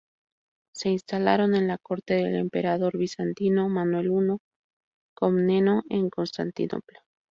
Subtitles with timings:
[0.73, 4.37] Se instalaron en la corte del emperador bizantino Manuel I
[5.13, 7.03] Comneno en Constantinopla.